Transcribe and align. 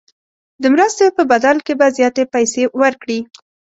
د 0.61 0.63
مرستې 0.73 1.07
په 1.17 1.23
بدل 1.31 1.57
کې 1.65 1.73
به 1.79 1.87
زیاتې 1.97 2.23
پیسې 2.33 2.63
ورکړي. 2.81 3.19